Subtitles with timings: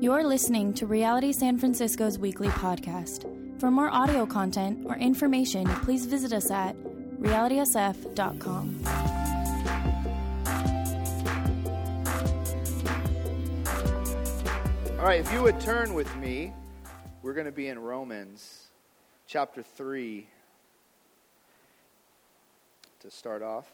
[0.00, 3.30] You're listening to Reality San Francisco's weekly podcast.
[3.60, 6.76] For more audio content or information, please visit us at
[7.20, 8.80] realitysf.com.
[14.98, 16.52] All right, if you would turn with me,
[17.22, 18.64] we're going to be in Romans
[19.26, 20.26] chapter 3
[23.00, 23.70] to start off.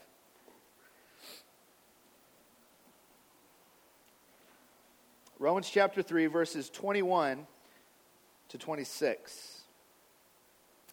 [5.41, 7.47] Romans chapter 3, verses 21
[8.51, 9.63] to 26.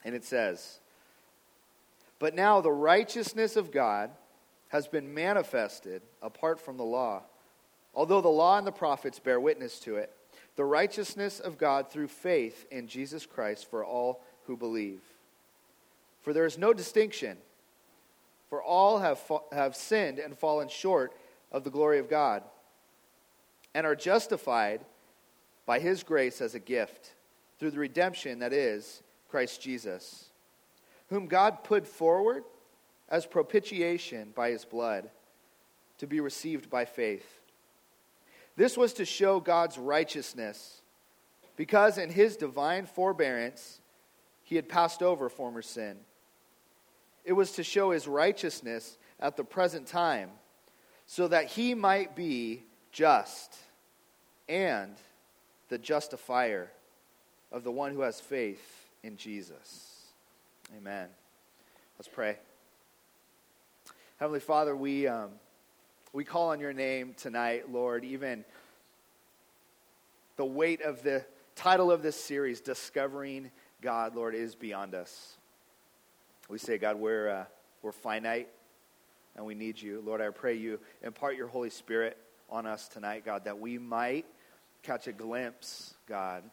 [0.06, 0.80] And it says,
[2.18, 4.10] But now the righteousness of God
[4.70, 7.24] has been manifested apart from the law.
[7.94, 10.14] Although the law and the prophets bear witness to it,
[10.56, 15.02] the righteousness of God through faith in Jesus Christ for all who believe.
[16.22, 17.36] For there is no distinction,
[18.50, 21.12] for all have, fa- have sinned and fallen short
[21.52, 22.44] of the glory of God
[23.78, 24.84] and are justified
[25.68, 27.14] by his grace as a gift
[27.60, 30.32] through the redemption that is Christ Jesus,
[31.10, 32.44] whom God put forward
[33.08, 35.12] as propitiation by his blood
[36.00, 37.40] to be received by faith.
[38.56, 40.82] This was to show God's righteousness,
[41.56, 43.80] because in his divine forbearance
[44.42, 45.98] he had passed over former sin.
[47.24, 50.32] It was to show his righteousness at the present time,
[51.06, 53.56] so that he might be just
[54.48, 54.96] and
[55.70, 56.72] the justifier
[57.52, 60.06] of the one who has faith in Jesus.
[60.78, 61.08] Amen.
[61.98, 62.38] Let's pray.
[64.18, 65.32] Heavenly Father, we, um,
[66.14, 68.04] we call on your name tonight, Lord.
[68.04, 68.44] Even
[70.38, 71.26] the weight of the
[71.56, 73.52] title of this series, Discovering
[73.82, 75.38] God, Lord, is beyond us.
[76.50, 77.46] We say, God, we're, uh,
[77.82, 78.48] we're finite
[79.36, 80.02] and we need you.
[80.06, 82.18] Lord, I pray you impart your Holy Spirit
[82.50, 84.26] on us tonight, God, that we might
[84.88, 86.44] catch a glimpse, God,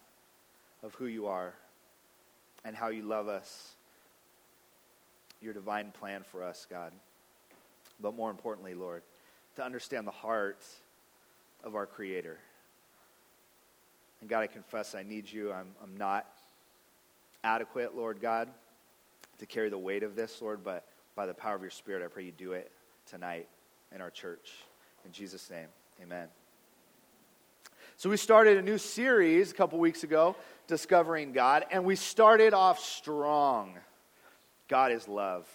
[0.83, 1.55] of who you are
[2.65, 3.75] and how you love us,
[5.41, 6.91] your divine plan for us, God.
[8.01, 9.03] But more importantly, Lord,
[9.55, 10.65] to understand the heart
[11.63, 12.39] of our Creator.
[14.21, 15.53] And God, I confess I need you.
[15.53, 16.27] I'm, I'm not
[17.45, 18.49] adequate, Lord God,
[19.39, 20.85] to carry the weight of this, Lord, but
[21.15, 22.73] by the power of your Spirit, I pray you do it
[23.07, 23.47] tonight
[23.95, 24.55] in our church.
[25.05, 25.69] In Jesus' name,
[26.03, 26.27] amen.
[27.97, 32.55] So, we started a new series a couple weeks ago, Discovering God, and we started
[32.55, 33.75] off strong.
[34.69, 35.47] God is love.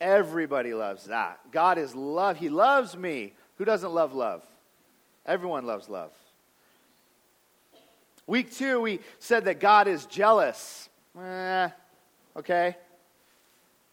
[0.00, 1.38] Everybody loves that.
[1.52, 2.38] God is love.
[2.38, 3.34] He loves me.
[3.56, 4.42] Who doesn't love love?
[5.26, 6.12] Everyone loves love.
[8.26, 10.88] Week two, we said that God is jealous.
[11.18, 11.68] Eh,
[12.36, 12.76] okay.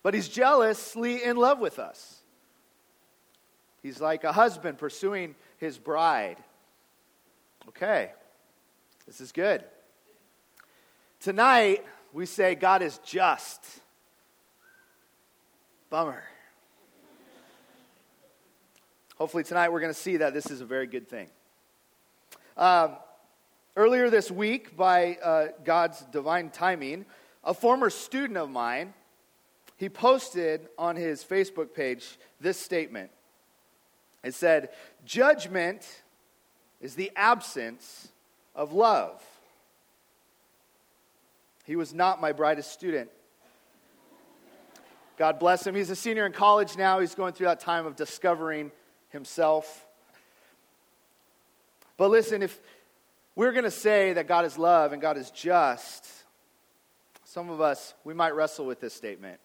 [0.03, 2.21] But he's jealously in love with us.
[3.83, 6.37] He's like a husband pursuing his bride.
[7.69, 8.11] Okay,
[9.05, 9.61] this is good.
[11.19, 11.83] Tonight,
[12.13, 13.61] we say God is just.
[15.89, 16.23] Bummer.
[19.17, 21.27] Hopefully, tonight we're going to see that this is a very good thing.
[22.55, 22.95] Um,
[23.75, 27.05] earlier this week, by uh, God's divine timing,
[27.43, 28.93] a former student of mine
[29.75, 33.11] he posted on his Facebook page this statement.
[34.23, 34.69] It said,
[35.05, 35.85] "Judgment
[36.81, 38.09] is the absence
[38.55, 39.21] of love.
[41.65, 43.09] He was not my brightest student.
[45.17, 45.75] God bless him.
[45.75, 46.99] He's a senior in college now.
[46.99, 48.71] He's going through that time of discovering
[49.09, 49.85] himself.
[51.97, 52.59] But listen, if
[53.35, 56.07] we're going to say that God is love and God is just,
[57.23, 59.39] some of us, we might wrestle with this statement.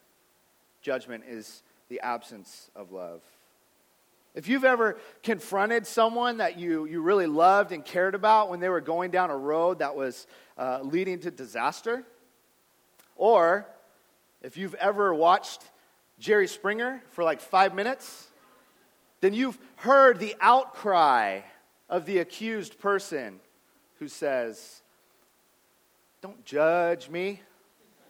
[0.83, 3.23] Judgment is the absence of love.
[4.35, 8.71] If you've ever confronted someone that you, you really loved and cared about when they
[8.71, 10.27] were going down a road that was
[10.57, 12.03] uh, leading to disaster,
[13.15, 13.67] or
[14.41, 15.61] if you've ever watched
[16.19, 18.29] Jerry Springer for like five minutes,
[19.21, 21.41] then you've heard the outcry
[21.91, 23.39] of the accused person
[23.99, 24.81] who says,
[26.23, 27.43] Don't judge me.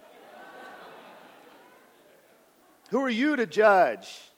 [2.90, 4.31] who are you to judge?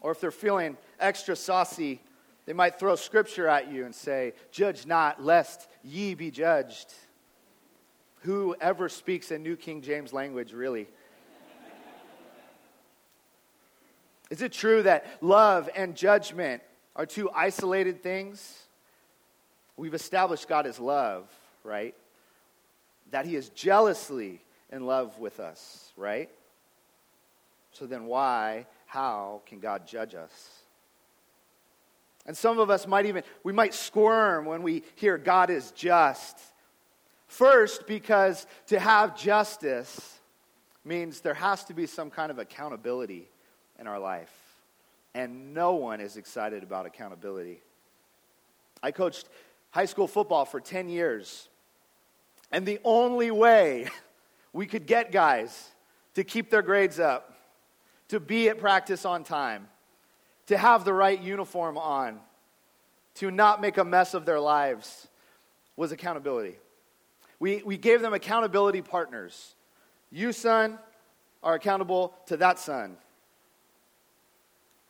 [0.00, 2.00] Or if they're feeling extra saucy,
[2.46, 6.92] they might throw scripture at you and say, Judge not, lest ye be judged.
[8.22, 10.88] Whoever speaks a New King James language, really?
[14.30, 16.62] Is it true that love and judgment
[16.94, 18.62] are two isolated things?
[19.76, 21.28] We've established God is love,
[21.64, 21.94] right?
[23.10, 24.40] That He is jealously
[24.70, 26.28] in love with us, right?
[27.72, 30.62] So then why how can God judge us?
[32.26, 36.38] And some of us might even, we might squirm when we hear God is just.
[37.26, 40.18] First, because to have justice
[40.84, 43.28] means there has to be some kind of accountability
[43.78, 44.32] in our life.
[45.14, 47.60] And no one is excited about accountability.
[48.82, 49.28] I coached
[49.70, 51.48] high school football for 10 years.
[52.52, 53.88] And the only way
[54.52, 55.70] we could get guys
[56.14, 57.37] to keep their grades up,
[58.08, 59.68] to be at practice on time,
[60.46, 62.20] to have the right uniform on,
[63.16, 65.08] to not make a mess of their lives
[65.76, 66.56] was accountability.
[67.40, 69.54] We, we gave them accountability partners.
[70.10, 70.78] You, son,
[71.42, 72.96] are accountable to that son.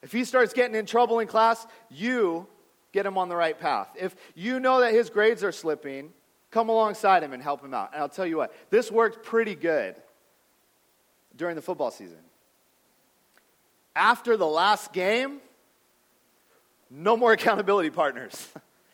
[0.02, 2.46] If he starts getting in trouble in class, you
[2.92, 3.88] get him on the right path.
[3.98, 6.12] If you know that his grades are slipping,
[6.50, 7.90] come alongside him and help him out.
[7.92, 9.96] And I'll tell you what, this worked pretty good
[11.36, 12.18] during the football season.
[13.98, 15.40] After the last game,
[16.88, 18.48] no more accountability partners.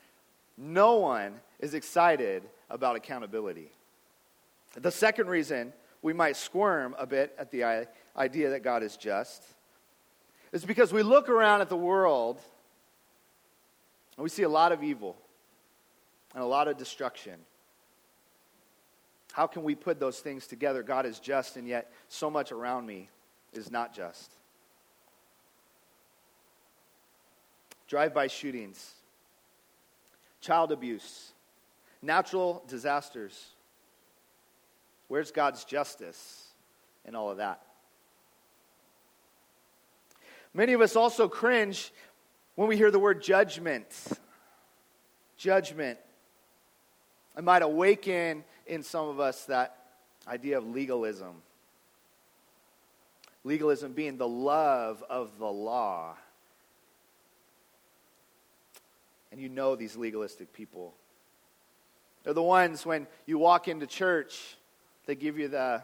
[0.56, 3.70] no one is excited about accountability.
[4.74, 7.86] The second reason we might squirm a bit at the
[8.16, 9.44] idea that God is just
[10.52, 12.40] is because we look around at the world
[14.16, 15.18] and we see a lot of evil
[16.32, 17.34] and a lot of destruction.
[19.32, 20.82] How can we put those things together?
[20.82, 23.10] God is just, and yet so much around me
[23.52, 24.30] is not just.
[27.94, 28.92] Drive by shootings,
[30.40, 31.30] child abuse,
[32.02, 33.50] natural disasters.
[35.06, 36.48] Where's God's justice
[37.04, 37.62] in all of that?
[40.52, 41.92] Many of us also cringe
[42.56, 43.86] when we hear the word judgment.
[45.36, 46.00] Judgment.
[47.38, 49.76] It might awaken in some of us that
[50.26, 51.42] idea of legalism.
[53.44, 56.16] Legalism being the love of the law.
[59.34, 60.94] And you know these legalistic people.
[62.22, 64.56] They're the ones when you walk into church,
[65.06, 65.82] they give you the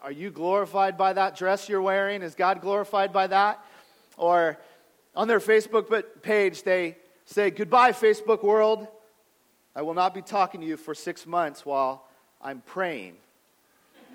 [0.00, 2.22] Are you glorified by that dress you're wearing?
[2.22, 3.62] Is God glorified by that?
[4.16, 4.58] Or
[5.14, 6.96] on their Facebook page, they
[7.26, 8.88] say, Goodbye, Facebook world.
[9.76, 12.08] I will not be talking to you for six months while
[12.40, 13.16] I'm praying.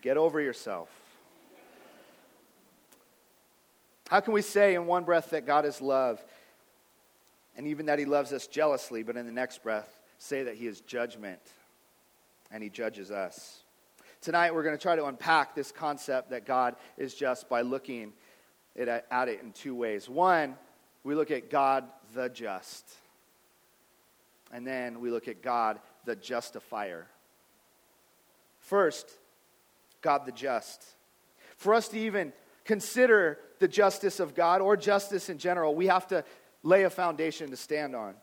[0.00, 0.88] Get over yourself.
[4.08, 6.24] How can we say in one breath that God is love
[7.56, 10.66] and even that he loves us jealously, but in the next breath say that he
[10.66, 11.40] is judgment
[12.50, 13.60] and he judges us?
[14.20, 18.12] Tonight we're going to try to unpack this concept that God is just by looking
[18.76, 20.08] at it in two ways.
[20.08, 20.56] One,
[21.02, 22.84] we look at God the just.
[24.52, 27.06] And then we look at God, the justifier.
[28.60, 29.10] First,
[30.00, 30.84] God the just.
[31.56, 32.32] For us to even
[32.66, 36.24] consider the justice of God or justice in general, we have to
[36.62, 38.14] lay a foundation to stand on.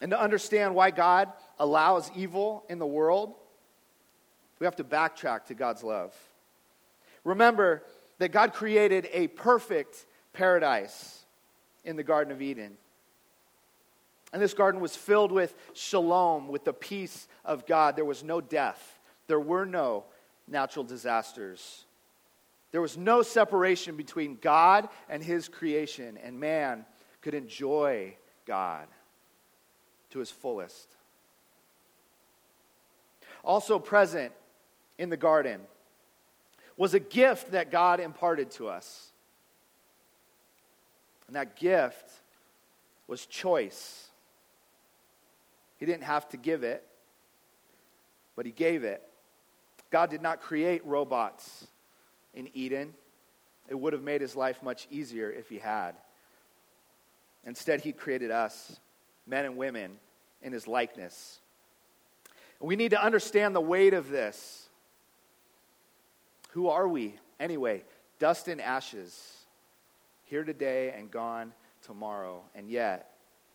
[0.00, 3.34] And to understand why God allows evil in the world,
[4.58, 6.14] we have to backtrack to God's love.
[7.22, 7.82] Remember
[8.18, 11.24] that God created a perfect paradise
[11.84, 12.76] in the Garden of Eden.
[14.32, 17.94] And this garden was filled with shalom, with the peace of God.
[17.94, 20.04] There was no death, there were no
[20.48, 21.83] natural disasters.
[22.74, 26.84] There was no separation between God and his creation, and man
[27.22, 28.16] could enjoy
[28.46, 28.88] God
[30.10, 30.88] to his fullest.
[33.44, 34.32] Also present
[34.98, 35.60] in the garden
[36.76, 39.12] was a gift that God imparted to us.
[41.28, 42.10] And that gift
[43.06, 44.08] was choice.
[45.76, 46.84] He didn't have to give it,
[48.34, 49.00] but He gave it.
[49.92, 51.68] God did not create robots
[52.34, 52.94] in Eden.
[53.68, 55.94] It would have made his life much easier if he had.
[57.46, 58.78] Instead, he created us,
[59.26, 59.98] men and women,
[60.42, 61.40] in his likeness.
[62.60, 64.68] We need to understand the weight of this.
[66.50, 67.84] Who are we, anyway?
[68.18, 69.44] Dust and ashes,
[70.24, 72.42] here today and gone tomorrow.
[72.54, 73.10] And yet,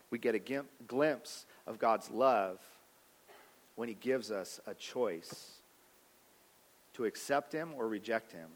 [0.09, 2.59] we get a glimpse of God's love
[3.75, 5.51] when He gives us a choice
[6.93, 8.49] to accept Him or reject Him.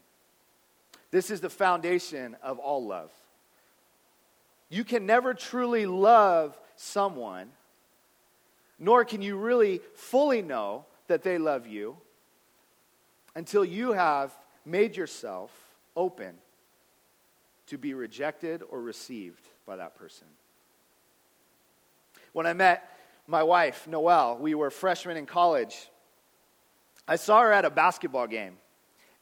[1.14, 3.12] This is the foundation of all love.
[4.68, 7.52] You can never truly love someone,
[8.80, 11.96] nor can you really fully know that they love you
[13.36, 15.52] until you have made yourself
[15.94, 16.34] open
[17.68, 20.26] to be rejected or received by that person.
[22.32, 22.90] When I met
[23.28, 25.88] my wife, Noelle, we were freshmen in college.
[27.06, 28.56] I saw her at a basketball game,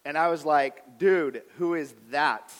[0.05, 2.51] and I was like, dude, who is that?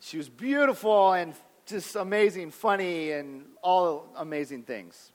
[0.00, 1.34] she was beautiful and
[1.66, 5.10] just amazing, funny, and all amazing things.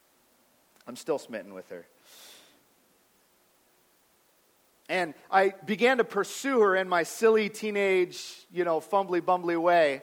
[0.86, 1.86] I'm still smitten with her.
[4.90, 10.02] And I began to pursue her in my silly teenage, you know, fumbly bumbly way.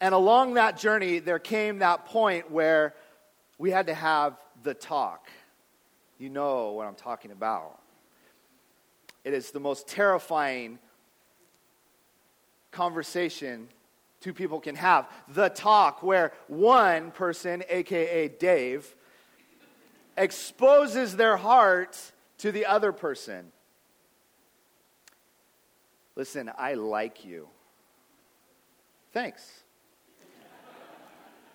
[0.00, 2.94] And along that journey, there came that point where
[3.58, 5.28] we had to have the talk.
[6.18, 7.80] You know what I'm talking about.
[9.24, 10.78] It is the most terrifying
[12.70, 13.68] conversation
[14.20, 15.08] two people can have.
[15.28, 18.94] The talk, where one person, aka Dave,
[20.16, 21.98] exposes their heart
[22.38, 23.52] to the other person.
[26.16, 27.48] Listen, I like you.
[29.12, 29.62] Thanks.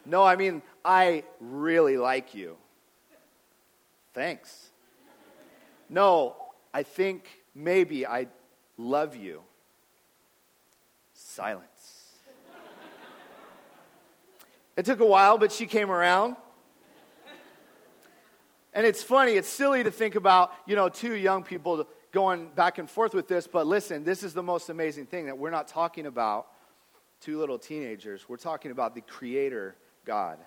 [0.06, 2.58] No, I mean, I really like you.
[4.14, 4.70] Thanks.
[5.90, 6.36] No,
[6.74, 8.28] I think maybe I
[8.78, 9.42] love you.
[11.14, 11.68] Silence.
[14.76, 16.36] It took a while, but she came around.
[18.74, 22.80] And it's funny, it's silly to think about, you know, two young people going back
[22.80, 25.68] and forth with this, but listen, this is the most amazing thing that we're not
[25.68, 26.48] talking about
[27.22, 28.28] two little teenagers.
[28.28, 30.38] We're talking about the creator God,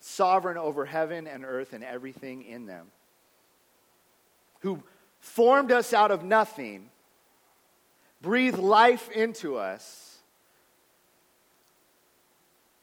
[0.00, 2.86] sovereign over heaven and earth and everything in them,
[4.60, 4.82] who
[5.20, 6.90] formed us out of nothing,
[8.20, 10.18] breathed life into us,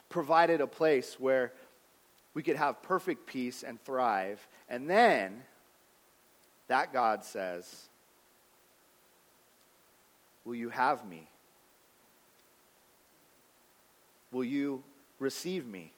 [0.10, 1.52] provided a place where
[2.34, 4.46] we could have perfect peace and thrive.
[4.70, 5.44] And then
[6.68, 7.90] that God says,
[10.44, 11.28] Will you have me?
[14.32, 14.84] Will you
[15.18, 15.92] receive me?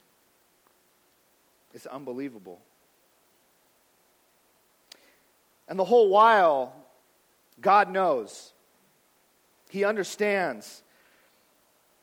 [1.74, 2.60] It's unbelievable.
[5.68, 6.74] And the whole while,
[7.60, 8.52] God knows.
[9.70, 10.82] He understands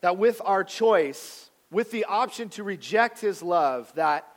[0.02, 4.28] that with our choice, with the option to reject his love, that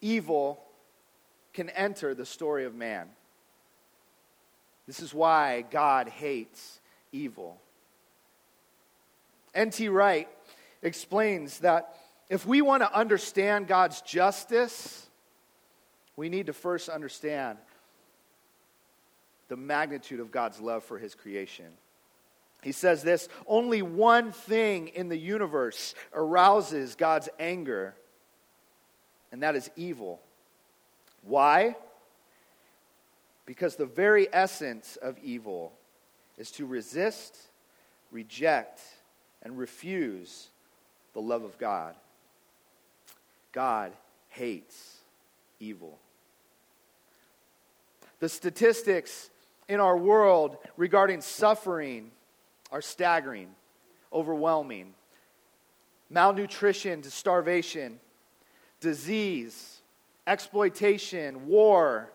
[0.00, 0.62] evil
[1.52, 3.08] can enter the story of man.
[4.86, 6.80] This is why God hates
[7.10, 7.60] evil.
[9.54, 9.88] N.T.
[9.88, 10.28] Wright
[10.82, 11.96] explains that
[12.28, 15.06] if we want to understand God's justice,
[16.16, 17.58] we need to first understand
[19.48, 21.66] the magnitude of God's love for his creation.
[22.62, 27.94] He says this only one thing in the universe arouses God's anger,
[29.30, 30.20] and that is evil.
[31.22, 31.76] Why?
[33.46, 35.72] Because the very essence of evil
[36.38, 37.36] is to resist,
[38.10, 38.80] reject,
[39.42, 40.48] and refuse
[41.12, 41.94] the love of God.
[43.52, 43.92] God
[44.30, 44.96] hates
[45.60, 45.98] evil.
[48.20, 49.30] The statistics
[49.68, 52.10] in our world regarding suffering
[52.70, 53.48] are staggering,
[54.12, 54.94] overwhelming.
[56.10, 57.98] Malnutrition to starvation,
[58.80, 59.80] disease,
[60.26, 62.10] exploitation, war.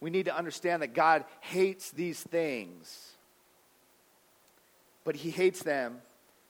[0.00, 3.12] We need to understand that God hates these things,
[5.04, 5.98] but He hates them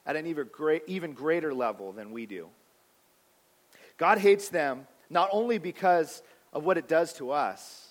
[0.07, 2.49] at an even, great, even greater level than we do.
[3.97, 7.90] God hates them not only because of what it does to us,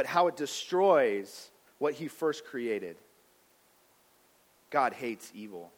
[0.00, 2.96] but how it destroys what he first created.
[4.70, 5.70] God hates evil.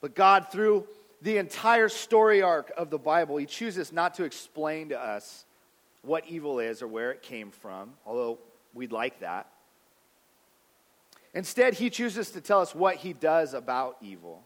[0.00, 0.88] But God, through
[1.20, 5.44] the entire story arc of the Bible, he chooses not to explain to us
[6.02, 8.40] what evil is or where it came from, although
[8.74, 9.52] we'd like that.
[11.32, 14.42] Instead, he chooses to tell us what he does about evil.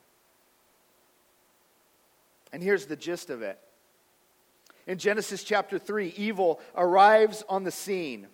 [2.52, 3.58] And here's the gist of it
[4.86, 8.28] in Genesis chapter 3, evil arrives on the scene.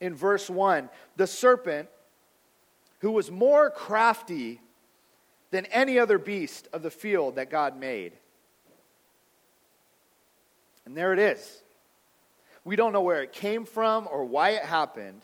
[0.00, 1.88] In verse 1, the serpent,
[3.00, 4.60] who was more crafty
[5.50, 8.12] than any other beast of the field that God made.
[10.84, 11.62] And there it is.
[12.64, 15.22] We don't know where it came from or why it happened,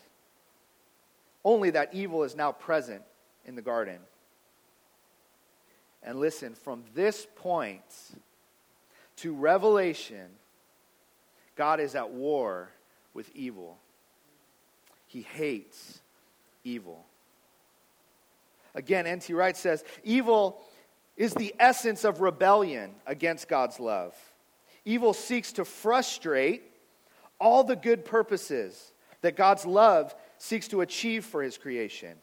[1.43, 3.01] only that evil is now present
[3.45, 3.99] in the garden.
[6.01, 7.81] And listen, from this point,
[9.23, 10.27] to Revelation,
[11.55, 12.69] God is at war
[13.13, 13.77] with evil.
[15.07, 16.01] He hates
[16.65, 17.05] evil.
[18.75, 19.33] Again, N.T.
[19.33, 20.61] Wright says evil
[21.15, 24.13] is the essence of rebellion against God's love.
[24.83, 26.63] Evil seeks to frustrate
[27.39, 32.17] all the good purposes that God's love seeks to achieve for his creation.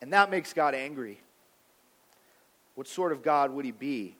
[0.00, 1.20] And that makes God angry.
[2.74, 4.16] What sort of God would he be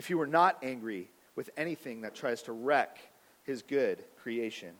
[0.00, 2.96] if he were not angry with anything that tries to wreck
[3.44, 4.70] his good creation.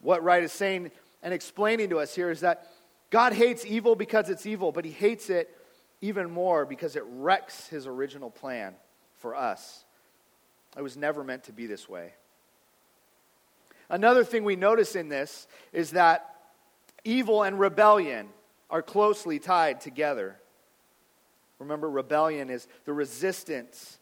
[0.00, 0.90] what Wright is saying
[1.22, 2.66] and explaining to us here is that
[3.10, 5.54] God hates evil because it's evil, but he hates it
[6.00, 8.74] even more because it wrecks his original plan
[9.18, 9.84] for us.
[10.78, 12.14] It was never meant to be this way.
[13.90, 16.36] Another thing we notice in this is that
[17.04, 18.30] evil and rebellion
[18.70, 20.40] are closely tied together.
[21.58, 23.98] Remember, rebellion is the resistance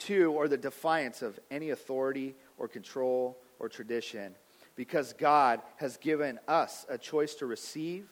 [0.00, 4.34] to or the defiance of any authority or control or tradition
[4.76, 8.06] because God has given us a choice to receive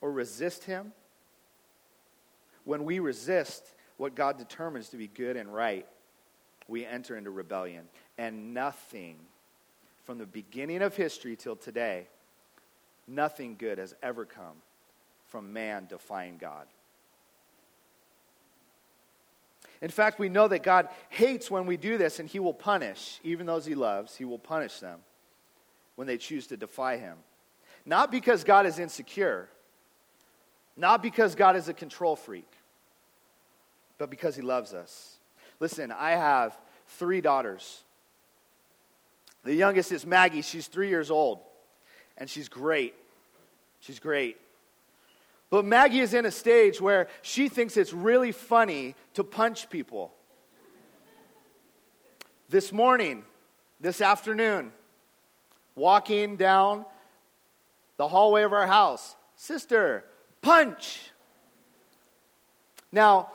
[0.00, 0.92] or resist Him.
[2.64, 3.64] When we resist
[3.96, 5.86] what God determines to be good and right,
[6.68, 7.84] we enter into rebellion.
[8.18, 9.16] And nothing
[10.04, 12.08] from the beginning of history till today,
[13.06, 14.56] nothing good has ever come
[15.28, 16.66] from man defying God.
[19.82, 23.20] In fact, we know that God hates when we do this, and He will punish,
[23.24, 25.00] even those He loves, He will punish them
[25.96, 27.18] when they choose to defy Him.
[27.84, 29.48] Not because God is insecure,
[30.76, 32.48] not because God is a control freak,
[33.98, 35.18] but because He loves us.
[35.58, 37.82] Listen, I have three daughters.
[39.42, 40.42] The youngest is Maggie.
[40.42, 41.40] She's three years old,
[42.16, 42.94] and she's great.
[43.80, 44.36] She's great.
[45.52, 50.14] But Maggie is in a stage where she thinks it's really funny to punch people.
[52.48, 53.22] This morning,
[53.78, 54.72] this afternoon,
[55.74, 56.86] walking down
[57.98, 60.06] the hallway of our house, sister,
[60.40, 61.10] punch.
[62.90, 63.28] Now,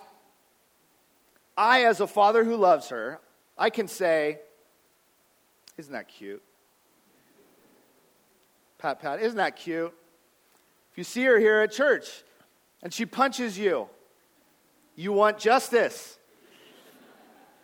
[1.56, 3.20] I, as a father who loves her,
[3.56, 4.40] I can say,
[5.78, 6.42] Isn't that cute?
[8.80, 9.94] Pat, pat, isn't that cute?
[10.98, 12.24] You see her here at church
[12.82, 13.88] and she punches you,
[14.96, 16.18] you want justice.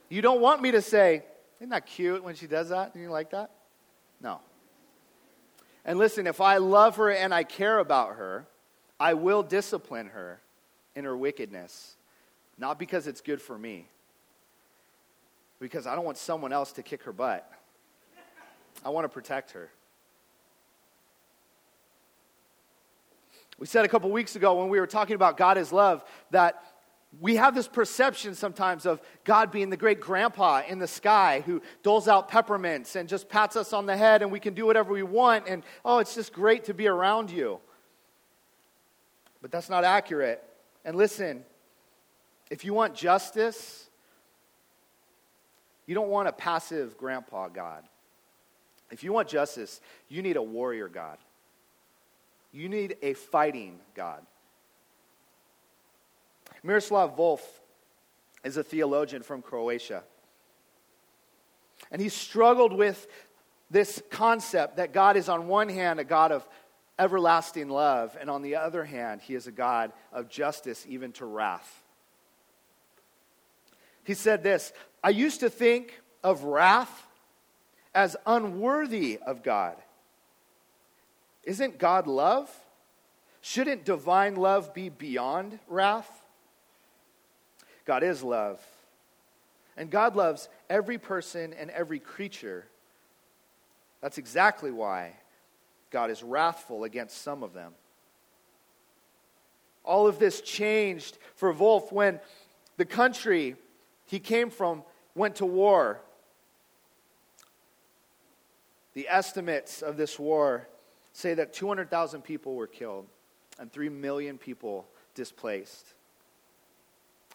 [0.08, 1.24] You don't want me to say,
[1.60, 2.94] Isn't that cute when she does that?
[2.94, 3.50] Do you like that?
[4.22, 4.40] No.
[5.84, 8.46] And listen, if I love her and I care about her,
[9.00, 10.40] I will discipline her
[10.96, 11.96] in her wickedness.
[12.60, 13.88] Not because it's good for me,
[15.60, 17.52] because I don't want someone else to kick her butt.
[18.86, 19.72] I want to protect her.
[23.58, 26.64] We said a couple weeks ago when we were talking about God is love that
[27.20, 31.62] we have this perception sometimes of God being the great grandpa in the sky who
[31.84, 34.92] doles out peppermints and just pats us on the head and we can do whatever
[34.92, 37.60] we want and oh, it's just great to be around you.
[39.42, 40.44] But that's not accurate.
[40.86, 41.44] And listen,
[42.50, 43.90] if you want justice,
[45.86, 47.84] you don't want a passive grandpa God.
[48.90, 51.18] If you want justice, you need a warrior God.
[52.54, 54.22] You need a fighting God.
[56.62, 57.42] Miroslav Volf
[58.44, 60.04] is a theologian from Croatia.
[61.92, 63.08] And he struggled with
[63.70, 66.48] this concept that God is, on one hand, a God of
[67.00, 71.26] everlasting love, and on the other hand, he is a God of justice, even to
[71.26, 71.82] wrath.
[74.04, 77.08] He said this I used to think of wrath
[77.96, 79.76] as unworthy of God.
[81.44, 82.50] Isn't God love?
[83.42, 86.10] Shouldn't divine love be beyond wrath?
[87.86, 88.62] God is love.
[89.76, 92.66] And God loves every person and every creature.
[94.02, 95.14] That's exactly why
[95.92, 97.74] God is wrathful against some of them.
[99.84, 102.20] All of this changed for Volf when
[102.78, 103.56] the country
[104.06, 104.84] he came from
[105.16, 106.00] went to war.
[108.94, 110.68] The estimates of this war
[111.14, 113.08] say that 200,000 people were killed
[113.60, 115.94] and 3 million people displaced.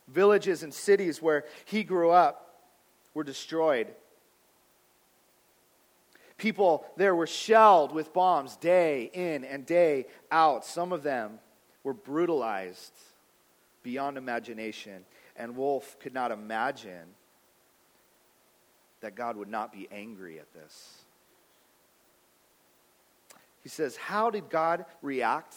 [0.08, 2.62] Villages and cities where he grew up
[3.14, 3.88] were destroyed.
[6.36, 10.64] People there were shelled with bombs day in and day out.
[10.64, 11.38] Some of them
[11.82, 12.92] were brutalized
[13.82, 15.04] beyond imagination.
[15.36, 17.06] And Volf could not imagine
[19.00, 21.04] that God would not be angry at this.
[23.68, 25.54] He says, How did God react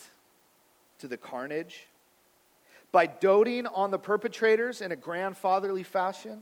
[1.00, 1.88] to the carnage?
[2.92, 6.42] By doting on the perpetrators in a grandfatherly fashion?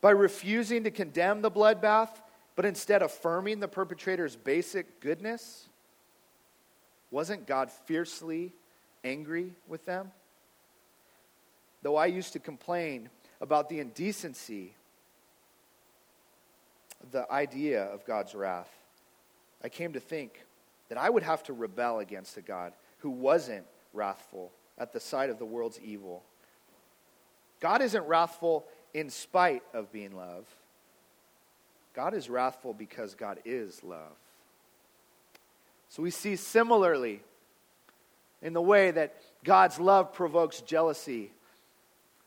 [0.00, 2.22] By refusing to condemn the bloodbath,
[2.56, 5.68] but instead affirming the perpetrator's basic goodness?
[7.10, 8.54] Wasn't God fiercely
[9.04, 10.10] angry with them?
[11.82, 13.10] Though I used to complain
[13.42, 14.72] about the indecency,
[17.10, 18.79] the idea of God's wrath.
[19.62, 20.44] I came to think
[20.88, 25.30] that I would have to rebel against a God who wasn't wrathful at the sight
[25.30, 26.22] of the world's evil.
[27.60, 30.46] God isn't wrathful in spite of being love.
[31.94, 34.16] God is wrathful because God is love.
[35.88, 37.20] So we see similarly
[38.42, 41.32] in the way that God's love provokes jealousy,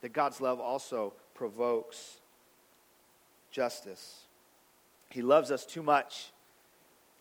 [0.02, 2.17] that God's love also provokes
[3.52, 4.19] justice.
[5.10, 6.33] He loves us too much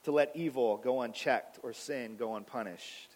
[0.04, 3.08] to let evil go unchecked or sin go unpunished.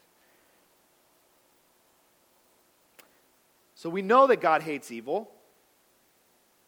[3.75, 5.31] So we know that God hates evil,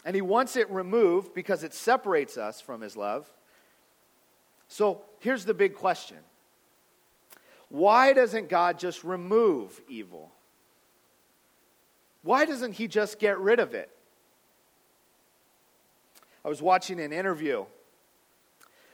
[0.04, 3.28] and He wants it removed because it separates us from His love.
[4.68, 6.18] So here's the big question
[7.70, 10.31] Why doesn't God just remove evil?
[12.22, 13.90] Why doesn't He just get rid of it?
[16.44, 17.64] I was watching an interview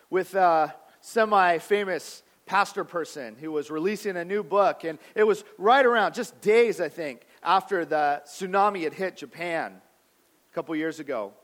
[0.08, 5.44] with a semi famous pastor person who was releasing a new book, and it was
[5.58, 9.74] right around just days, I think, after the tsunami had hit Japan
[10.50, 11.34] a couple years ago.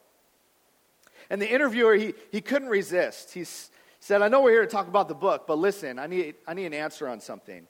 [1.29, 3.35] And the interviewer, he, he couldn't resist.
[3.35, 6.37] He said, I know we're here to talk about the book, but listen, I need,
[6.47, 7.67] I need an answer on something.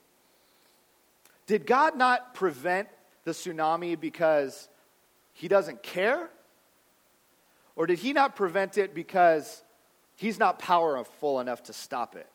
[1.45, 2.87] Did God not prevent
[3.25, 4.69] the tsunami because
[5.33, 6.29] he doesn't care?
[7.75, 9.61] Or did he not prevent it because
[10.21, 12.27] he's not powerful enough to stop it?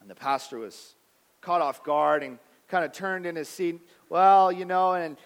[0.00, 0.94] And the pastor was
[1.40, 3.80] caught off guard and kind of turned in his seat.
[4.08, 5.16] Well, you know, and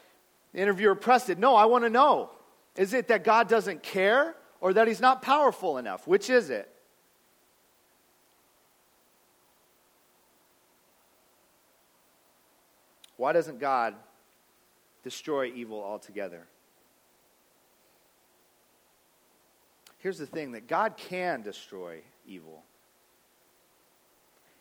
[0.54, 1.38] the interviewer pressed it.
[1.38, 2.30] No, I want to know.
[2.74, 6.06] Is it that God doesn't care or that he's not powerful enough?
[6.06, 6.70] Which is it?
[13.18, 13.94] Why doesn't God
[15.04, 16.46] destroy evil altogether?
[20.02, 22.64] Here's the thing that God can destroy evil.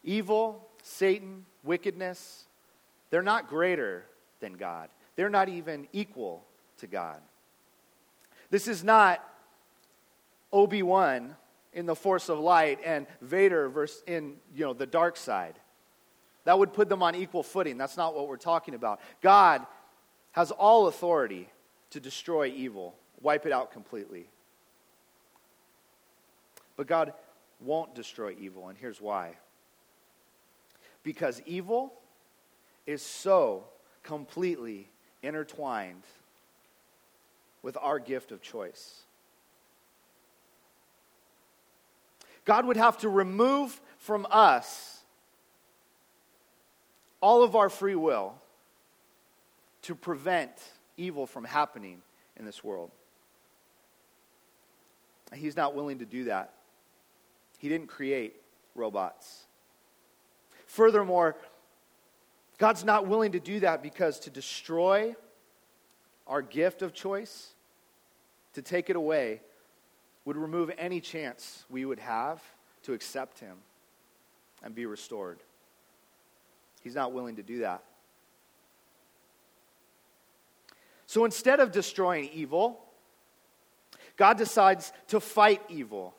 [0.03, 2.45] Evil, Satan, wickedness,
[3.09, 4.05] they're not greater
[4.39, 4.89] than God.
[5.15, 6.45] They're not even equal
[6.77, 7.19] to God.
[8.51, 9.27] This is not
[10.53, 11.35] Obi Wan
[11.73, 15.55] in the Force of Light and Vader versus in you know the dark side.
[16.43, 17.79] That would put them on equal footing.
[17.79, 18.99] That's not what we're talking about.
[19.21, 19.65] God
[20.33, 21.49] has all authority
[21.89, 24.27] to destroy evil, wipe it out completely.
[26.75, 27.13] But God
[27.59, 29.35] won't destroy evil, and here's why.
[31.03, 31.93] Because evil
[32.85, 33.65] is so
[34.03, 34.89] completely
[35.21, 36.03] intertwined
[37.61, 39.01] with our gift of choice.
[42.45, 44.99] God would have to remove from us
[47.21, 48.33] all of our free will
[49.83, 50.51] to prevent
[50.97, 52.01] evil from happening
[52.37, 52.91] in this world.
[55.31, 56.53] And He's not willing to do that.
[57.61, 58.41] He didn't create
[58.73, 59.43] robots.
[60.65, 61.35] Furthermore,
[62.57, 65.15] God's not willing to do that because to destroy
[66.25, 67.53] our gift of choice,
[68.53, 69.41] to take it away,
[70.25, 72.41] would remove any chance we would have
[72.81, 73.57] to accept Him
[74.63, 75.37] and be restored.
[76.83, 77.83] He's not willing to do that.
[81.05, 82.79] So instead of destroying evil,
[84.17, 86.15] God decides to fight evil,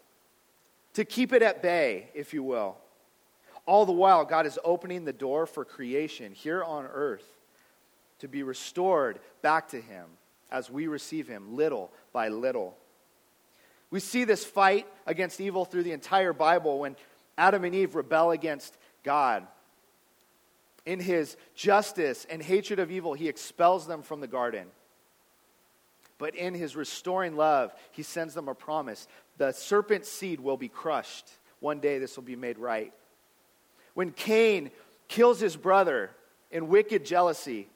[0.95, 2.77] to keep it at bay, if you will.
[3.67, 7.27] All the while, God is opening the door for creation here on earth
[8.19, 10.07] to be restored back to Him
[10.51, 12.77] as we receive Him little by little.
[13.91, 16.97] We see this fight against evil through the entire Bible when
[17.37, 19.47] Adam and Eve rebel against God.
[20.85, 24.67] In his justice and hatred of evil, he expels them from the garden.
[26.19, 29.07] But in his restoring love, he sends them a promise.
[29.39, 31.31] The serpent's seed will be crushed.
[31.61, 32.93] One day this will be made right.
[33.95, 34.71] When Cain
[35.09, 36.11] kills his brother
[36.51, 37.69] in wicked jealousy,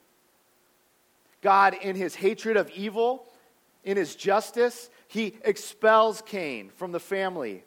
[1.41, 3.25] God, in his hatred of evil,
[3.83, 7.63] in his justice, he expels Cain from the family.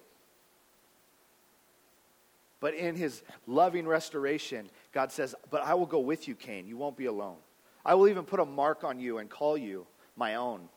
[2.59, 6.67] But in his loving restoration, God says, But I will go with you, Cain.
[6.67, 7.37] You won't be alone.
[7.83, 10.69] I will even put a mark on you and call you my own.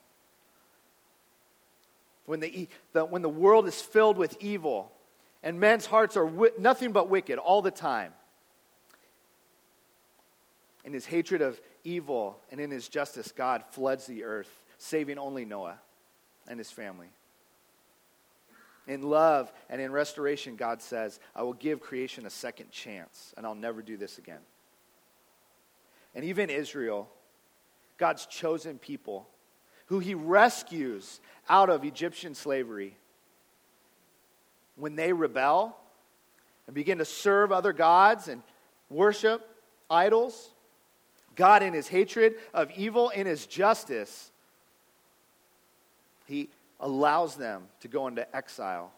[2.26, 4.90] When the, the when the world is filled with evil
[5.42, 8.12] and men's hearts are wi- nothing but wicked all the time,
[10.84, 15.44] in his hatred of evil and in his justice, God floods the earth, saving only
[15.44, 15.78] Noah
[16.48, 17.08] and his family.
[18.86, 23.46] In love and in restoration, God says, I will give creation a second chance, and
[23.46, 24.40] I'll never do this again.
[26.14, 27.08] And even Israel,
[27.96, 29.26] God's chosen people,
[29.86, 32.96] who he rescues out of Egyptian slavery,
[34.76, 35.76] when they rebel
[36.66, 38.42] and begin to serve other gods and
[38.88, 39.48] worship
[39.90, 40.50] idols,
[41.36, 44.30] God, in his hatred of evil, in his justice,
[46.26, 46.48] he
[46.80, 48.92] allows them to go into exile,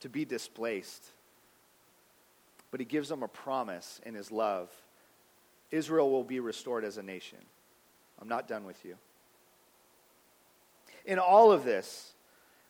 [0.00, 1.04] to be displaced,
[2.70, 4.70] but he gives them a promise in his love.
[5.70, 7.38] Israel will be restored as a nation.
[8.20, 8.96] I'm not done with you.
[11.06, 12.12] In all of this,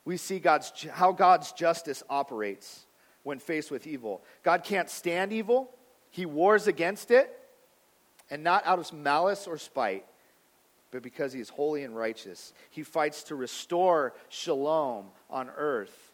[0.05, 2.87] we see God's, how God's justice operates
[3.23, 4.23] when faced with evil.
[4.45, 5.71] God can't stand evil,
[6.11, 7.37] He wars against it,
[8.31, 10.05] and not out of malice or spite,
[10.93, 12.53] but because He is holy and righteous.
[12.71, 16.13] He fights to restore shalom on earth.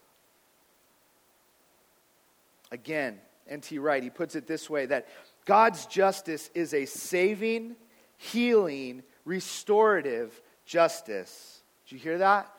[2.71, 3.79] Again, N.T.
[3.79, 5.07] Wright, he puts it this way that
[5.45, 7.77] God's justice is a saving,
[8.17, 11.52] healing, restorative justice.
[11.93, 12.51] You hear that?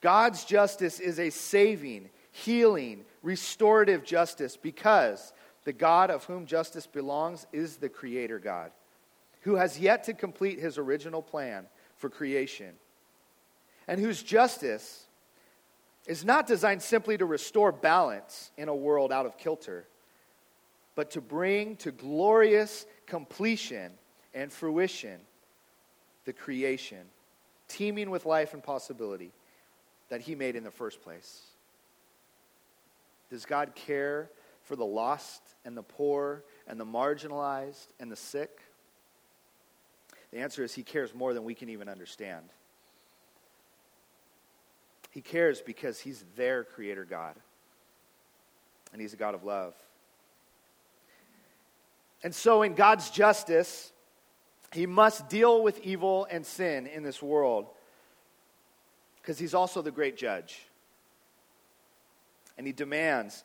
[0.00, 5.32] God's justice is a saving, healing, restorative justice because
[5.64, 8.72] the God of whom justice belongs is the Creator God,
[9.42, 12.74] who has yet to complete his original plan for creation,
[13.86, 15.06] and whose justice
[16.06, 19.86] is not designed simply to restore balance in a world out of kilter,
[20.96, 23.92] but to bring to glorious completion
[24.34, 25.20] and fruition
[26.24, 27.06] the creation,
[27.72, 29.32] teeming with life and possibility
[30.08, 31.42] that He made in the first place?
[33.30, 34.30] Does God care
[34.62, 38.60] for the lost and the poor and the marginalized and the sick?
[40.32, 42.44] The answer is He cares more than we can even understand.
[45.10, 47.34] He cares because He's their Creator God,
[48.92, 49.74] and He's a God of love.
[52.24, 53.91] And so, in God's justice,
[54.72, 57.66] He must deal with evil and sin in this world
[59.20, 60.66] because he's also the great judge.
[62.56, 63.44] And he demands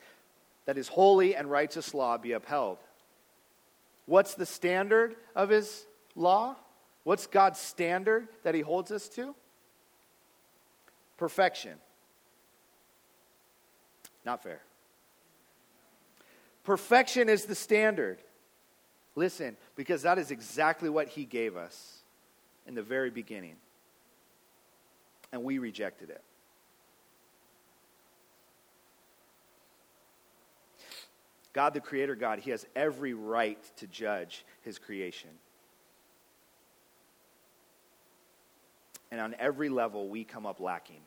[0.65, 2.77] that his holy and righteous law be upheld.
[4.05, 5.85] What's the standard of his
[6.15, 6.55] law?
[7.03, 9.35] What's God's standard that he holds us to?
[11.17, 11.73] Perfection.
[14.25, 14.61] Not fair.
[16.63, 18.19] Perfection is the standard.
[19.17, 22.01] Listen, because that is exactly what he gave us
[22.67, 23.55] in the very beginning
[25.31, 26.21] and we rejected it.
[31.53, 35.31] God, the Creator God, He has every right to judge His creation.
[39.09, 41.01] And on every level, we come up lacking.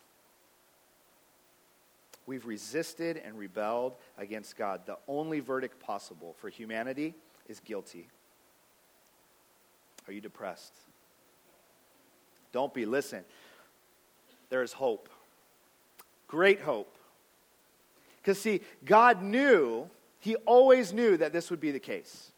[2.27, 4.83] We've resisted and rebelled against God.
[4.87, 7.15] The only verdict possible for humanity
[7.51, 8.09] is guilty.
[10.07, 10.73] Are you depressed?
[12.53, 12.87] Don't be.
[12.87, 13.25] Listen,
[14.49, 15.09] there is hope.
[16.29, 16.97] Great hope.
[18.17, 22.31] Because, see, God knew, He always knew that this would be the case.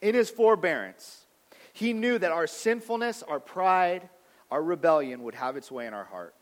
[0.00, 1.26] In His forbearance,
[1.74, 4.08] He knew that our sinfulness, our pride,
[4.50, 6.34] our rebellion would have its way in our heart.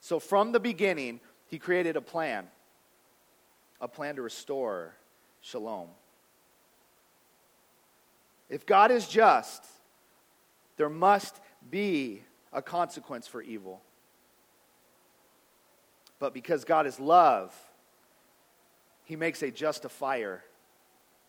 [0.00, 2.48] So, from the beginning, He created a plan
[3.80, 4.94] a plan to restore
[5.44, 5.88] shalom.
[8.48, 9.62] If God is just,
[10.76, 11.38] there must
[11.70, 13.82] be a consequence for evil.
[16.18, 17.54] But because God is love,
[19.04, 20.42] he makes a justifier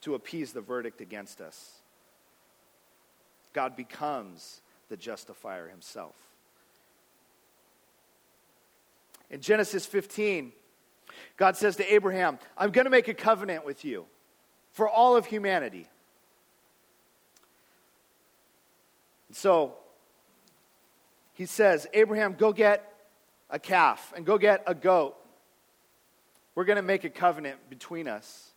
[0.01, 1.81] to appease the verdict against us.
[3.51, 6.15] God becomes the justifier himself.
[9.29, 10.53] In Genesis 15,
[11.37, 14.05] God says to Abraham, I'm going to make a covenant with you
[14.71, 15.87] for all of humanity.
[19.31, 19.75] So
[21.33, 22.93] he says, Abraham, go get
[23.49, 25.15] a calf and go get a goat.
[26.55, 28.51] We're going to make a covenant between us.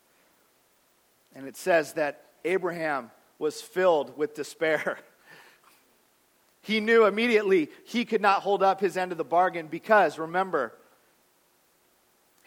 [1.35, 4.99] And it says that Abraham was filled with despair.
[6.63, 10.73] he knew immediately he could not hold up his end of the bargain because, remember,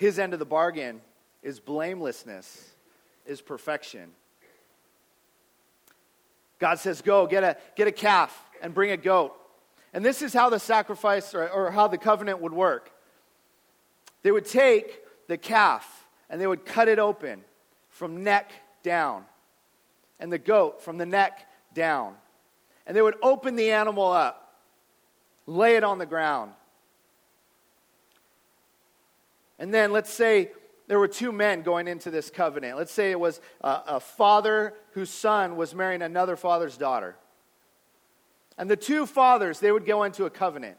[0.02, 1.00] his end of the bargain
[1.44, 2.72] is blamelessness,
[3.28, 4.10] is perfection.
[6.58, 9.36] God says, Go, get a, get a calf and bring a goat.
[9.94, 12.92] And this is how the sacrifice or, or how the covenant would work.
[14.24, 17.44] They would take the calf and they would cut it open
[17.90, 19.26] from neck down,
[20.20, 22.16] and the goat from the neck down.
[22.88, 24.56] And they would open the animal up,
[25.46, 26.54] lay it on the ground.
[29.62, 30.50] And then let's say
[30.88, 32.80] there were two men going into this covenant.
[32.80, 37.16] Let's say it was a, a father whose son was marrying another father's daughter.
[38.58, 40.78] And the two fathers, they would go into a covenant.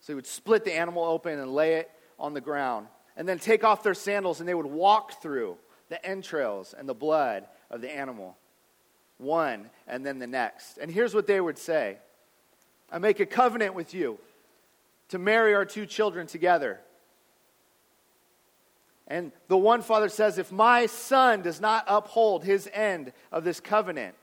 [0.00, 2.86] So they would split the animal open and lay it on the ground,
[3.16, 5.56] and then take off their sandals and they would walk through
[5.88, 8.36] the entrails and the blood of the animal,
[9.18, 10.78] one and then the next.
[10.78, 11.98] And here's what they would say
[12.88, 14.20] I make a covenant with you
[15.08, 16.78] to marry our two children together.
[19.08, 23.60] And the one father says, If my son does not uphold his end of this
[23.60, 24.14] covenant,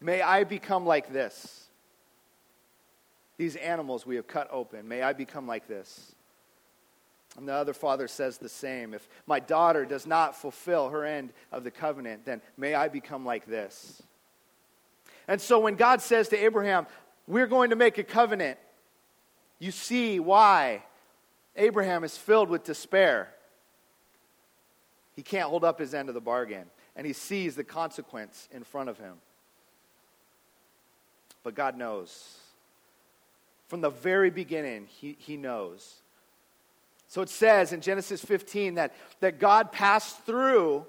[0.00, 1.66] may I become like this.
[3.36, 6.14] These animals we have cut open, may I become like this.
[7.36, 8.92] And the other father says the same.
[8.92, 13.24] If my daughter does not fulfill her end of the covenant, then may I become
[13.24, 14.02] like this.
[15.28, 16.86] And so when God says to Abraham,
[17.26, 18.58] We're going to make a covenant,
[19.58, 20.82] you see why
[21.56, 23.28] Abraham is filled with despair.
[25.14, 26.64] He can't hold up his end of the bargain,
[26.96, 29.14] and he sees the consequence in front of him.
[31.42, 32.38] But God knows.
[33.68, 35.96] From the very beginning, he, he knows.
[37.08, 40.86] So it says in Genesis 15 that, that God passed through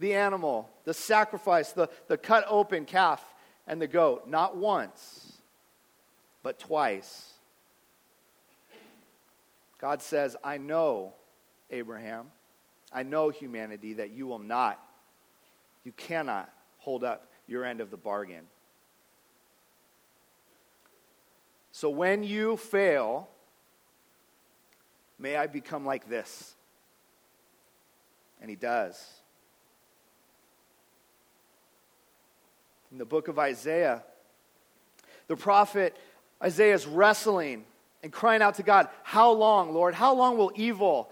[0.00, 3.24] the animal, the sacrifice, the, the cut open calf,
[3.66, 5.38] and the goat, not once,
[6.42, 7.33] but twice.
[9.84, 11.12] God says, I know,
[11.70, 12.28] Abraham,
[12.90, 14.82] I know humanity, that you will not,
[15.84, 18.44] you cannot hold up your end of the bargain.
[21.70, 23.28] So when you fail,
[25.18, 26.54] May I become like this.
[28.40, 29.02] And he does.
[32.92, 34.04] In the book of Isaiah,
[35.28, 35.96] the prophet
[36.42, 37.64] Isaiah is wrestling
[38.04, 39.94] and crying out to God, How long, Lord?
[39.94, 41.10] How long will evil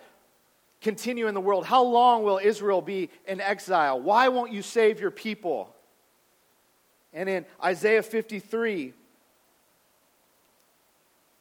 [0.83, 1.65] continue in the world?
[1.65, 3.99] How long will Israel be in exile?
[3.99, 5.75] Why won't you save your people?
[7.15, 8.93] And in Isaiah 53,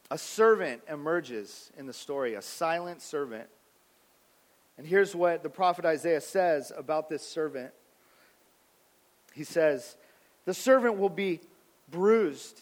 [0.10, 3.50] a servant emerges in the story, a silent servant.
[4.78, 7.72] And here's what the prophet Isaiah says about this servant.
[9.34, 9.98] He says,
[10.46, 11.42] The servant will be
[11.90, 12.62] bruised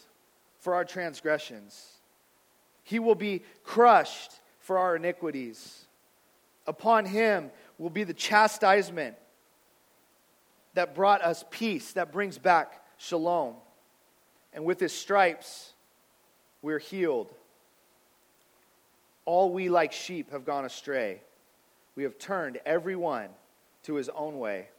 [0.60, 1.98] for our transgressions,
[2.89, 5.86] he will be crushed for our iniquities.
[6.65, 9.15] Upon him will be the chastisement
[10.73, 13.54] that brought us peace, that brings back shalom.
[14.54, 15.73] And with his stripes,
[16.63, 17.32] we're healed.
[19.23, 21.21] All we like sheep have gone astray.
[21.95, 23.30] We have turned every one
[23.84, 24.69] to his own way.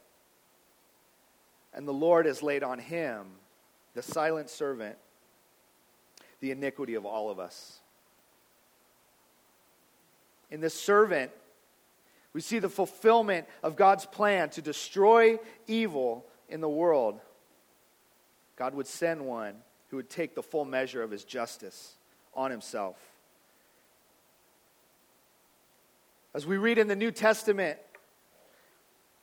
[1.73, 3.27] And the Lord has laid on him,
[3.93, 4.97] the silent servant,
[6.41, 7.80] the iniquity of all of us.
[10.51, 11.31] In this servant,
[12.33, 17.19] we see the fulfillment of God's plan to destroy evil in the world.
[18.57, 19.55] God would send one
[19.89, 21.95] who would take the full measure of his justice
[22.33, 22.97] on himself.
[26.33, 27.77] As we read in the New Testament,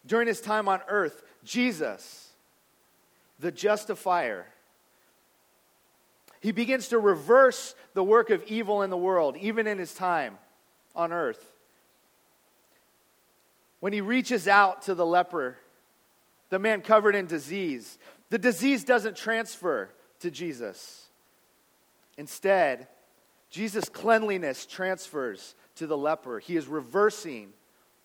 [0.06, 2.32] during his time on earth, Jesus,
[3.38, 4.46] the justifier,
[6.40, 10.38] he begins to reverse the work of evil in the world, even in his time
[10.98, 11.54] on earth.
[13.80, 15.56] When he reaches out to the leper,
[16.50, 21.06] the man covered in disease, the disease doesn't transfer to Jesus.
[22.18, 22.88] Instead,
[23.48, 26.40] Jesus' cleanliness transfers to the leper.
[26.40, 27.50] He is reversing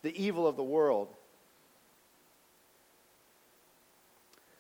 [0.04, 1.10] the evil of the world.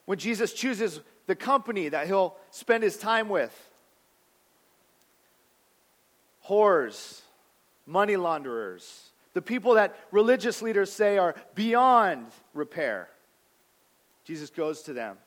[0.05, 3.69] When Jesus chooses the company that he'll spend his time with,
[6.47, 7.21] whores,
[7.85, 13.09] money launderers, the people that religious leaders say are beyond repair,
[14.23, 15.17] Jesus goes to them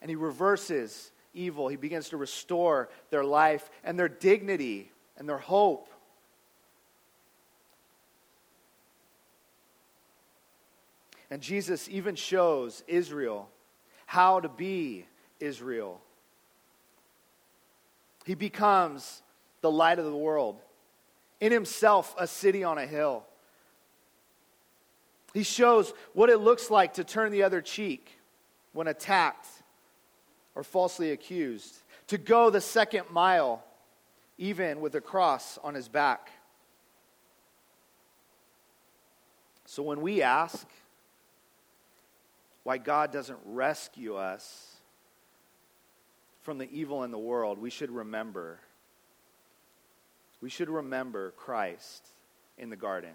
[0.00, 1.68] and he reverses evil.
[1.68, 5.88] He begins to restore their life and their dignity and their hope.
[11.30, 13.48] And Jesus even shows Israel
[14.06, 15.06] how to be
[15.40, 16.00] Israel.
[18.26, 19.22] He becomes
[19.62, 20.60] the light of the world,
[21.42, 23.24] in himself, a city on a hill.
[25.34, 28.16] He shows what it looks like to turn the other cheek
[28.72, 29.48] when attacked
[30.54, 31.74] or falsely accused,
[32.06, 33.64] to go the second mile,
[34.38, 36.30] even with a cross on his back.
[39.66, 40.64] So when we ask,
[42.62, 44.76] why God doesn't rescue us
[46.42, 48.60] from the evil in the world, we should remember.
[50.42, 52.06] We should remember Christ
[52.58, 53.14] in the garden.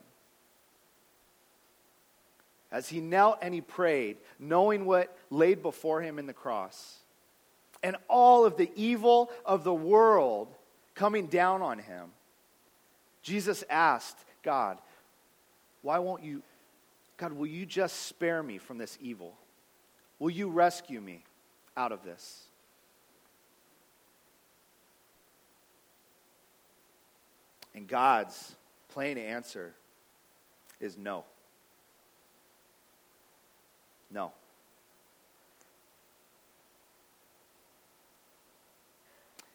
[2.71, 6.99] As he knelt and he prayed, knowing what laid before him in the cross,
[7.83, 10.47] and all of the evil of the world
[10.95, 12.09] coming down on him,
[13.21, 14.77] Jesus asked God,
[15.81, 16.41] Why won't you
[17.17, 19.33] God, will you just spare me from this evil?
[20.19, 21.23] Will you rescue me
[21.75, 22.46] out of this?
[27.77, 28.55] And God's
[28.89, 29.71] plain answer
[30.79, 31.25] is no.
[34.09, 34.31] No.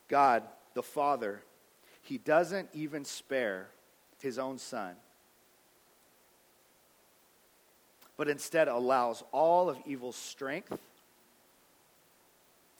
[0.06, 0.44] God,
[0.74, 1.42] the Father,
[2.02, 3.66] He doesn't even spare
[4.20, 4.94] His own Son,
[8.16, 10.78] but instead allows all of evil's strength,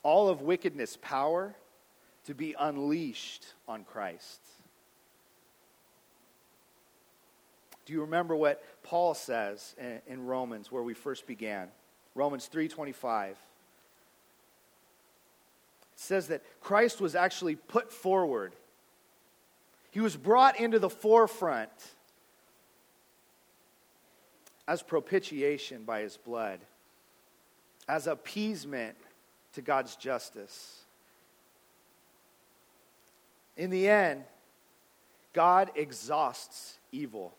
[0.03, 1.53] all of wickedness' power
[2.27, 4.39] to be unleashed on Christ.
[7.85, 9.75] Do you remember what Paul says
[10.07, 11.69] in, Romans where we first began?
[12.15, 13.31] Romans 3:25.
[13.31, 13.37] It
[15.95, 18.55] says that Christ was actually put forward.
[19.91, 21.69] He was brought into the forefront
[24.67, 26.59] as propitiation by his blood,
[27.87, 28.97] as appeasement
[29.53, 30.85] to God's justice.
[33.55, 34.23] In the end,
[35.33, 37.35] God exhausts evil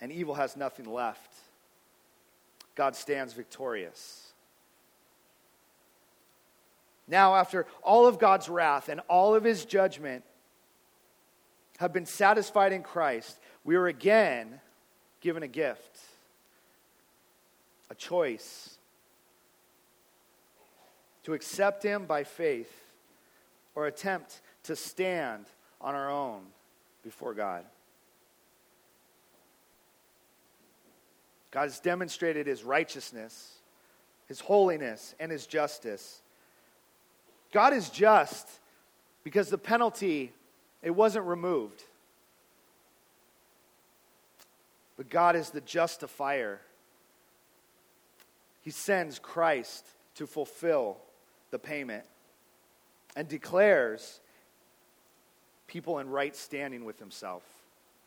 [0.00, 1.34] and evil has nothing left.
[2.74, 4.32] God stands victorious.
[7.08, 10.24] Now, after all of God's wrath and all of his judgment
[11.78, 14.60] have been satisfied in Christ, we are again
[15.20, 15.98] given a gift,
[17.90, 18.76] a choice
[21.24, 22.72] to accept him by faith
[23.74, 25.46] or attempt to stand
[25.80, 26.42] on our own
[27.04, 27.64] before God.
[31.56, 33.54] God has demonstrated his righteousness,
[34.28, 36.20] his holiness, and his justice.
[37.50, 38.46] God is just
[39.24, 40.34] because the penalty
[40.82, 41.82] it wasn't removed.
[44.98, 46.60] But God is the justifier.
[48.60, 49.86] He sends Christ
[50.16, 50.98] to fulfill
[51.52, 52.04] the payment
[53.16, 54.20] and declares
[55.66, 57.44] people in right standing with himself.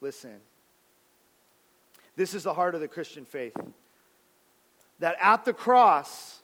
[0.01, 0.39] Listen.
[2.19, 3.55] This is the heart of the Christian faith.
[4.99, 6.41] That at the cross,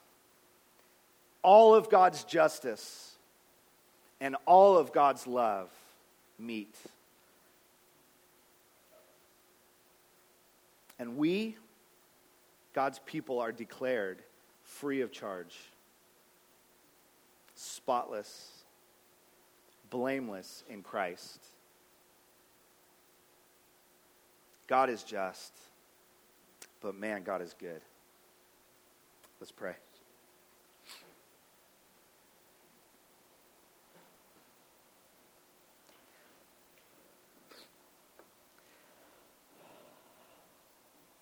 [1.42, 3.14] all of God's justice
[4.18, 5.68] and all of God's love
[6.38, 6.74] meet.
[10.98, 11.58] And we,
[12.72, 14.22] God's people, are declared
[14.64, 15.58] free of charge,
[17.54, 18.50] spotless,
[19.90, 21.50] blameless in Christ.
[24.66, 25.52] God is just,
[26.80, 27.80] but man, God is good.
[29.40, 29.74] Let's pray.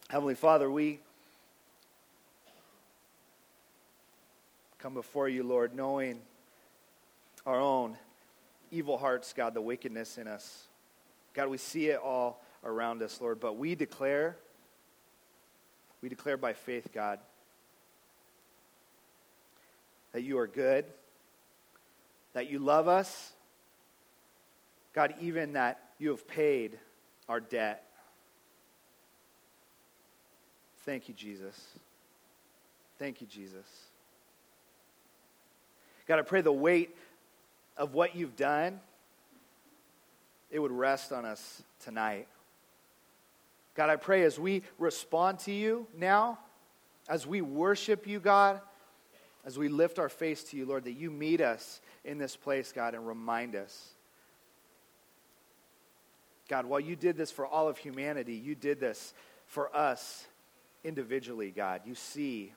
[0.09, 1.01] Heavenly Father, we
[4.79, 6.21] come before you, Lord, knowing
[7.45, 7.97] our own
[8.71, 10.69] evil hearts, God, the wickedness in us.
[11.35, 13.41] God, we see it all around us, Lord.
[13.41, 14.37] But we declare,
[16.03, 17.19] we declare by faith, God,
[20.12, 20.85] that you are good,
[22.33, 23.33] that you love us,
[24.95, 26.79] God, even that you have paid
[27.29, 27.85] our debt.
[30.85, 31.59] Thank you, Jesus.
[32.99, 33.67] Thank you, Jesus.
[36.07, 36.95] God, I pray the weight
[37.77, 38.79] of what you've done,
[40.51, 42.29] it would rest on us tonight.
[43.75, 46.39] God, I pray as we respond to you now,
[47.09, 48.61] as we worship you, God,
[49.45, 52.72] as we lift our face to you, Lord, that you meet us in this place,
[52.72, 53.91] God, and remind us.
[56.49, 59.12] God, while you did this for all of humanity, you did this
[59.47, 60.27] for us
[60.83, 61.81] individually, God.
[61.85, 62.53] You see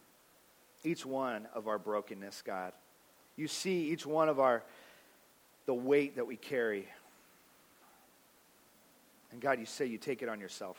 [0.84, 2.74] each one of our brokenness, God.
[3.36, 4.64] You see each one of our
[5.66, 6.88] the weight that we carry.
[9.32, 10.78] And God, you say you take it on yourself.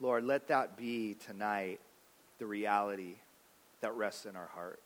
[0.00, 1.80] Lord, let that be tonight
[2.38, 3.14] the reality
[3.80, 4.80] that rests in our heart.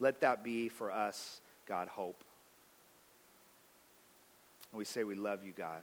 [0.00, 2.24] Let that be for us, God, hope.
[4.72, 5.82] And we say we love you, God.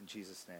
[0.00, 0.56] In Jesus' name.